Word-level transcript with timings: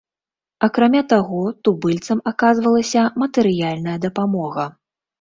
Акрамя 0.67 1.01
таго, 1.11 1.43
тубыльцам 1.69 2.25
аказвалася 2.33 3.07
матэрыяльная 3.21 3.97
дапамога. 4.11 4.71